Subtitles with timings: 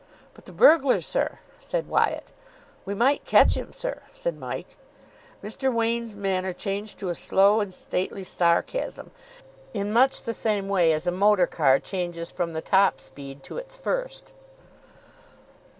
[0.33, 2.31] "But the burglar, sir?" said Wyatt.
[2.85, 4.75] "We might catch him, sir," said Mike.
[5.43, 5.71] Mr.
[5.71, 9.11] Wain's manner changed to a slow and stately sarcasm,
[9.75, 13.57] in much the same way as a motor car changes from the top speed to
[13.57, 14.33] its first.